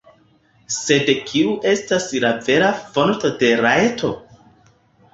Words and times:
Sed 0.75 1.11
kiu 1.27 1.53
estas 1.73 2.09
la 2.25 2.33
vera 2.49 2.73
fonto 2.97 3.35
de 3.45 3.55
rajto? 3.65 4.15